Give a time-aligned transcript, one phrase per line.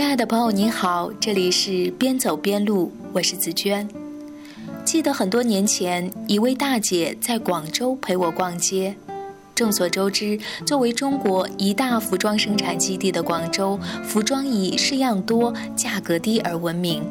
[0.00, 3.86] 亲爱的朋友，您好，这里是边走边录，我是紫娟。
[4.82, 8.96] 记得很多年前，一位大姐在广州陪我逛街。
[9.54, 17.04] 众所周知，作为中国一大服装生产基地的广州，服装以式样多、价格低而闻名。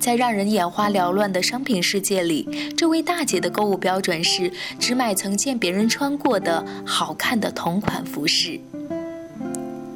[0.00, 4.50] 在让人眼花缭乱的商品世界里，这位大姐的购物标准是
[4.80, 8.58] 只买曾见别人穿过的好看的同款服饰。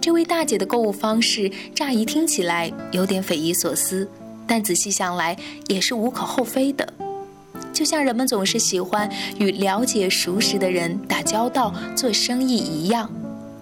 [0.01, 4.09] 这位大姐的购物方式，乍一听起来有点匪夷所思，
[4.47, 5.37] 但仔细想来
[5.67, 6.91] 也是无可厚非的。
[7.71, 13.11] 就像人们总是喜欢与了解、熟识的人打交道、做生意一样，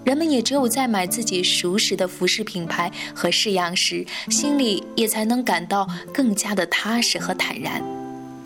[0.05, 7.98] 人们也只有在买自己熟识的服饰品牌和式样时，心里也才能感到更加的踏实和坦然。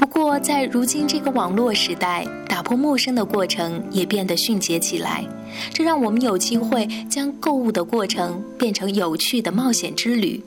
[0.03, 5.25] 不过，在如今这个网络时代，打破陌生的过程也变得迅捷起来，
[5.73, 10.43] 这让我们有机会将购物的过程变成有趣的冒险之旅。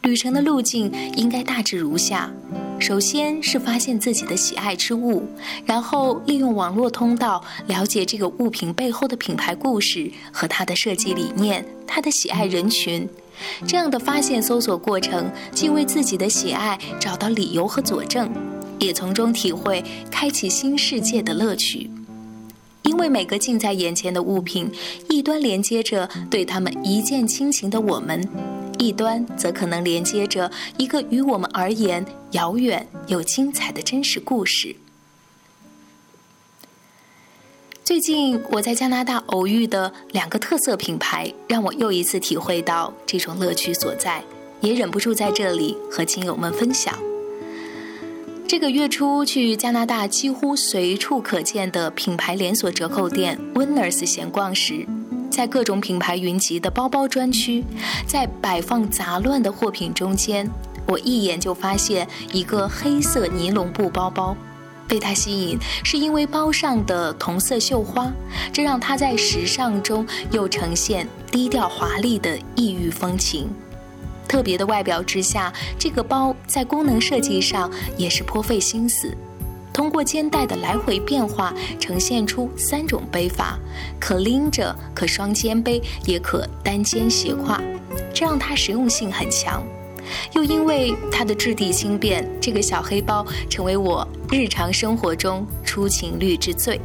[0.00, 2.32] 旅程的路径应该大致如下。
[2.78, 5.28] 首先是发现自己的喜爱之物，
[5.66, 13.06] 然后利用网络通道了解这个物品背后的品牌故事和它的设计理念、它的喜爱人群。
[13.66, 18.30] 这样的发现搜索过程，既为自己的喜爱找到理由和佐证，
[18.84, 21.90] 也从中体会开启新世界的乐趣。
[22.82, 24.70] 因为每个近在眼前的物品，
[25.08, 28.28] 一端连接着对他们一见倾情的我们。
[28.78, 34.76] 一端则可能连接着一个与我们而言遥远又精彩的真实故事。
[37.82, 44.22] 最近我在加拿大偶遇的两个特色品牌，让我又一次体会到这种乐趣所在，
[44.60, 46.94] 也忍不住在这里和亲友们分享。
[48.46, 54.86] 这个月初去加拿大几乎随处可见的品牌连锁折扣店 Winners 闲逛时。
[55.30, 57.64] 在各种品牌云集的包包专区，
[58.06, 60.48] 在摆放杂乱的货品中间，
[60.86, 64.36] 我一眼就发现一个黑色尼龙布包包。
[64.86, 68.12] 被它吸引，是因为包上的同色绣花，
[68.52, 73.48] 这让它在时尚中又呈现低调华丽的异域风情。
[74.34, 79.16] 特别的外表之下，这个包在功能设计上也是颇费心思。
[79.72, 83.56] 通过肩带的来回变化，呈现出三种背法：
[84.00, 87.60] 可拎着、可双肩背，也可单肩斜挎，
[88.12, 89.64] 这让它实用性很强。
[90.32, 96.80] 又因为它的质地轻便，这个小黑包成为我日常生活中出勤率之最。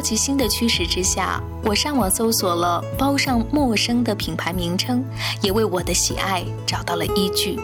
[0.00, 5.04] 好奇心的驱使之下，我上网搜索了包上陌生的品牌名称，
[5.42, 7.60] 也为我的喜爱找到了依据。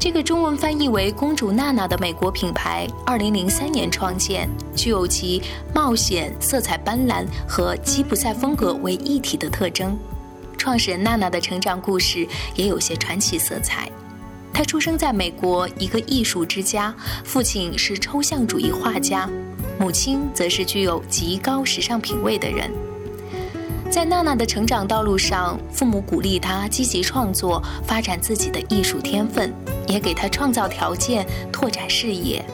[0.00, 5.40] 这个中文翻译为“公主娜娜”的美国品牌，二零零三年创建，具有其
[5.72, 9.96] 冒险、色彩斑斓和吉普赛风格为一体的特征。
[10.56, 12.26] 创始人娜娜的成长故事
[12.56, 13.88] 也有些传奇色彩。
[14.52, 19.30] 她出生在美国一个艺术之家，父亲是抽象主义画家，
[19.78, 22.70] 母亲则是具有极高时尚品味的人。
[23.90, 29.54] 在娜娜的成长道路上，父母鼓励她积极创作，发展自己的艺术天分，
[29.86, 32.44] 也给她创造条件拓展视野。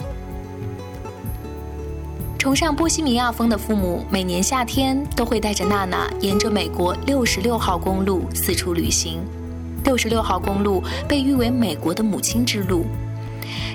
[2.39, 9.21] 崇尚波西米亚风的父母，每年夏天都会带着娜娜沿着美国六十六号公路四处旅行。
[9.85, 12.85] 六十六号公路被誉为美国的母亲之路。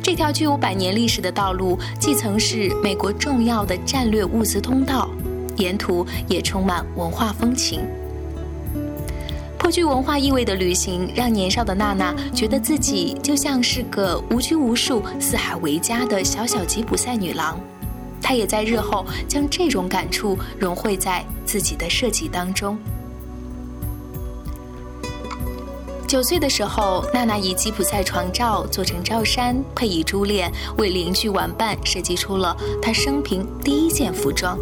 [0.02, 5.09] 这条具有百年历史的道路，既曾是美国重要的战略物资通道。
[5.57, 7.81] 沿途也充满文化风情，
[9.58, 17.59] 颇具文化意味的旅行，让年少的娜娜觉得自己就像是个无拘无束、四海为家的小小吉普赛女郎。
[18.22, 22.78] 她也在日后将这种感触融汇在自己的设计当中。
[26.09, 34.58] 九岁的时候，娜娜以吉普赛床罩做成罩衫，配以珠链，为邻居玩伴设计出了她生平第一件服装。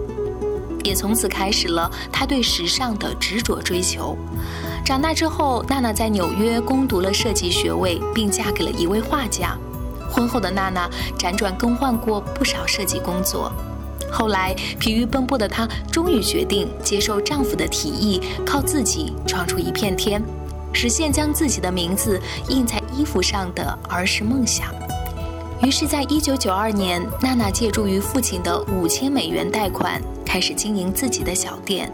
[0.83, 4.17] 也从此开始了她对时尚的执着追求。
[4.83, 9.57] 长大之后，娜娜在纽约攻读了设计学位，并嫁给了一位画家。
[10.11, 13.49] 婚后的娜娜辗转更换过不少设计工作。
[14.11, 20.21] 后来，疲于奔波的她终于决定接受丈夫的提议，靠自己闯出一片天，
[20.73, 22.19] 实现将自己的名字
[22.49, 24.73] 印在衣服上的儿时梦想。
[25.63, 30.01] 于是，在一九九二年，娜娜借助于父亲的五千美元贷款。
[30.23, 31.89] 开始经营自己的小店，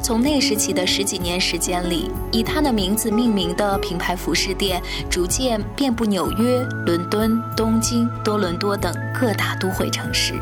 [0.00, 4.80] 从那时起的十几年时间里，以他的名字命名的品牌服饰店
[5.10, 10.34] 逐渐遍布纽约、伦敦、东京、多伦多等各大都会城市。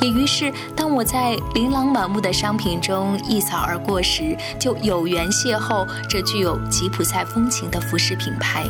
[0.00, 8.64] 也于是，当我在琳琅满目的商品中一扫而过时，就有缘邂逅这具有吉普赛风情的服饰品牌，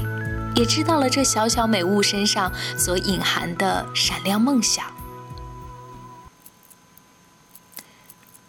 [0.55, 4.85] 也知道了这小小美物身上所隐含的闪亮梦想。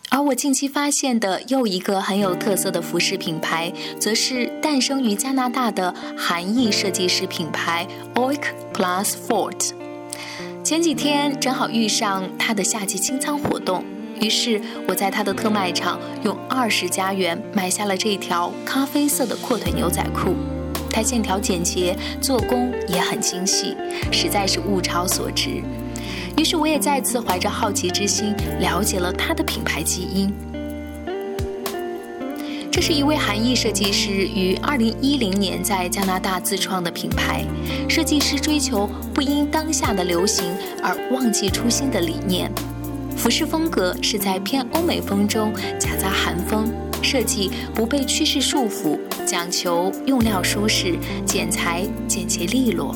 [0.10, 8.44] 而我近期发现的又一个很有特色的服饰品牌，则是诞生于加拿大的韩裔设计师品牌 Oik
[8.74, 9.85] Plus Fort。
[10.66, 13.86] 前几天正好遇上它的夏季清仓活动，
[14.20, 20.36] 于是我在它的特卖场用二十加元买下了这条咖啡色的阔腿牛仔裤。
[20.90, 23.78] 它线条简洁，做工也很精细，
[24.12, 25.62] 实在是物超所值。
[26.36, 30.34] 于是我也再次怀着好奇之心了解了它的品牌基因。
[32.88, 37.44] 是一位韩裔设计师于2010年在加拿大自创的品牌。
[37.90, 42.52] 设计师追求不因当下的流行而忘记初心的理念。
[43.18, 46.72] 服饰风格是在偏欧美风中夹杂韩风，
[47.02, 50.96] 设计不被趋势束缚，讲求用料舒适，
[51.26, 52.96] 剪裁简洁利落。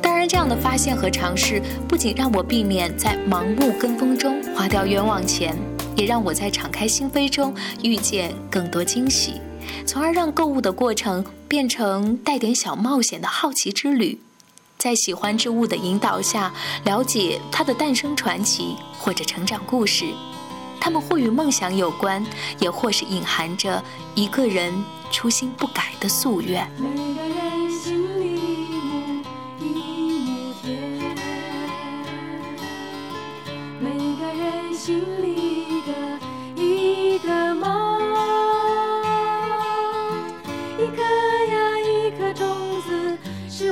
[0.00, 5.56] 当然这样的发现和尝试，不仅让我避免在盲目跟风中花掉冤枉钱，
[5.96, 9.40] 也让我在敞开心扉中遇见更多惊喜，
[9.86, 14.20] 从而让购物的过程变成带点小冒险的好奇之旅。
[14.78, 16.52] 在喜欢之物的引导下，
[16.84, 20.06] 了解它的诞生传奇或者成长故事。
[20.80, 22.26] 它们或与梦想有关，
[22.58, 23.80] 也或是隐含着
[24.16, 24.74] 一个人
[25.12, 26.68] 初心不改的夙愿。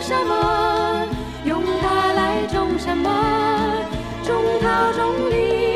[0.00, 1.06] 什么？
[1.44, 3.10] 用它来种什么？
[4.24, 5.69] 种桃种李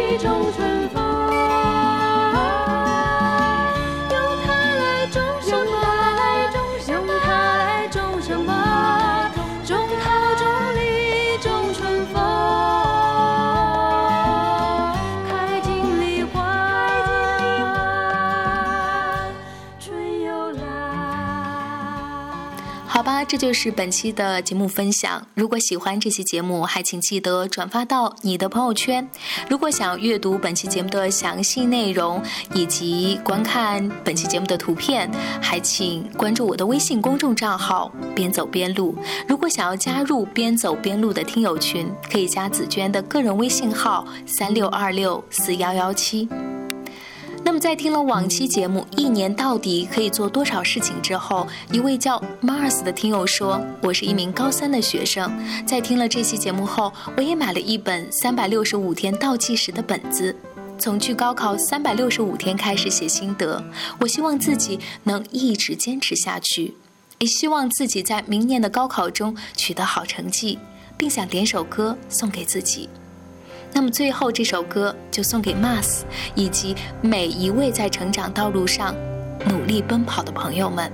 [23.26, 25.26] 这就是本期的节目分享。
[25.34, 29.08] 如果喜欢这期节目，还请记得转发到你的朋友圈。
[29.48, 32.22] 如果想阅读本期节目的详细内容
[32.52, 35.10] 以及观看本期节目的图片，
[35.40, 38.94] 还请关注我的微信公众账号“边走边录”。
[39.26, 46.28] 如果想要加入“边走边录”的听友群，可以加紫娟的个人微信号：三六二六四幺幺七。
[47.46, 55.30] 那么，在听了往期节目“一年到底可以做多少事情”之后，一位叫 Mars 的听友说：“我是一名高三的学生，
[55.66, 60.34] 在听了这期节目后，我也买了一本三百六十五天倒计时的本子，
[60.78, 63.62] 从距高考三百六十五天开始写心得。
[64.00, 66.74] 我希望自己能一直坚持下去，
[67.18, 70.58] 也希望自己在明年的高考中取得好成绩，
[70.96, 72.88] 并想点首歌送给自己。”
[73.74, 76.02] 那么最后这首歌就送给 Mas
[76.36, 78.94] 以及每一位在成长道路上
[79.48, 80.90] 努力奔跑的朋友们。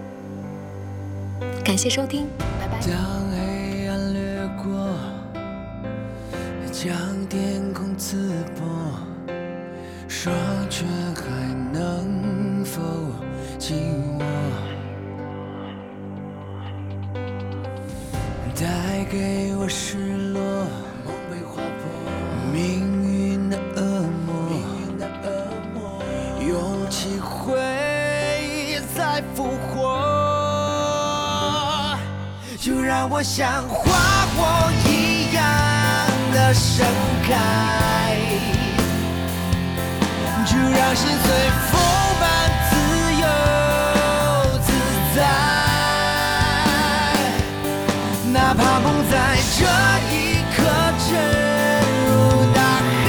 [1.62, 2.26] 感谢收听，
[2.58, 2.80] 拜拜。
[2.80, 2.96] 当
[3.30, 4.96] 黑暗掠过，
[6.72, 6.90] 将
[7.28, 8.66] 天空刺破，
[10.08, 10.34] 双
[10.70, 11.22] 拳还
[11.72, 12.80] 能否
[13.58, 13.76] 紧
[14.18, 14.24] 握？
[18.56, 19.66] 带给我
[33.00, 35.42] 让我像花火一样
[36.34, 36.86] 的盛
[37.26, 37.32] 开，
[40.44, 41.32] 就让心随
[41.70, 41.80] 风
[42.20, 42.22] 般
[42.68, 42.76] 自
[43.22, 43.24] 由
[44.60, 44.68] 自
[45.16, 45.18] 在，
[48.34, 49.14] 哪怕梦在
[49.56, 49.64] 这
[50.14, 50.58] 一刻
[51.00, 51.08] 沉
[52.04, 52.10] 入
[52.52, 52.60] 大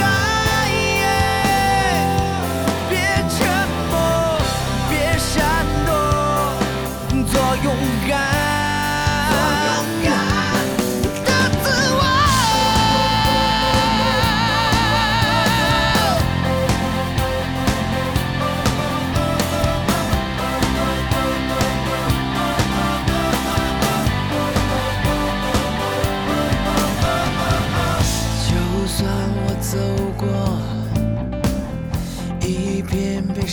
[2.88, 2.96] 别
[3.28, 3.38] 沉
[3.90, 3.94] 默，
[4.88, 5.36] 别闪
[5.84, 5.92] 躲，
[7.30, 7.66] 做勇
[8.08, 8.41] 敢。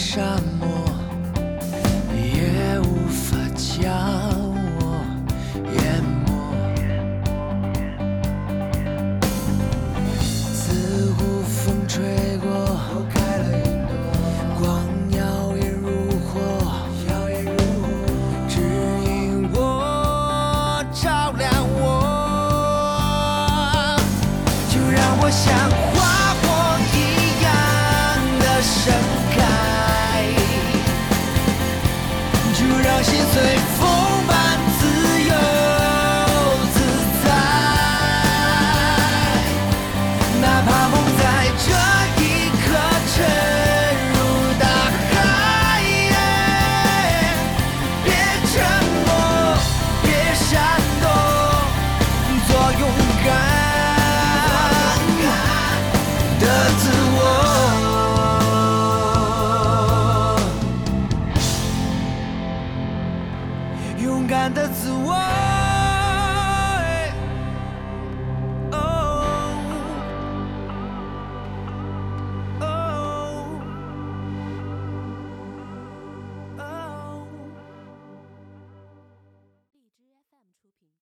[0.10, 0.89] 沙漠
[64.60, 65.39] 的自我。